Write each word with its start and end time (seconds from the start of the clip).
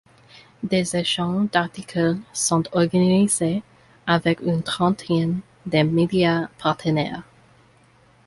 Des 0.63 0.95
échanges 0.95 1.51
d’articles 1.51 2.17
sont 2.33 2.63
organisés 2.71 3.61
avec 4.07 4.39
une 4.41 4.63
trentaine 4.63 5.41
de 5.67 5.83
médias 5.83 6.47
partenaires. 6.57 7.21